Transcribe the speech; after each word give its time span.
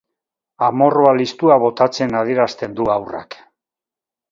Amorrua 0.67 1.11
listua 1.17 1.59
botatzen 1.65 2.17
adierazten 2.23 2.75
du 2.81 2.91
haurrak. 2.97 3.41